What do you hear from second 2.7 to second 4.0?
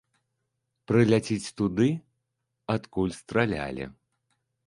адкуль стралялі.